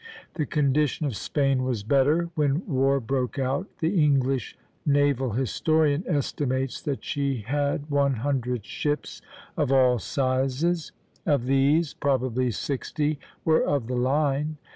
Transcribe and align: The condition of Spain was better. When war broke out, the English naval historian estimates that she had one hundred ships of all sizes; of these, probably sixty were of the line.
The 0.33 0.47
condition 0.47 1.05
of 1.05 1.15
Spain 1.15 1.63
was 1.63 1.83
better. 1.83 2.31
When 2.33 2.65
war 2.65 2.99
broke 2.99 3.37
out, 3.37 3.67
the 3.81 4.03
English 4.03 4.57
naval 4.83 5.33
historian 5.33 6.03
estimates 6.07 6.81
that 6.81 7.03
she 7.05 7.41
had 7.45 7.87
one 7.91 8.15
hundred 8.15 8.65
ships 8.65 9.21
of 9.55 9.71
all 9.71 9.99
sizes; 9.99 10.91
of 11.27 11.45
these, 11.45 11.93
probably 11.93 12.49
sixty 12.49 13.19
were 13.45 13.63
of 13.63 13.85
the 13.85 13.95
line. 13.95 14.57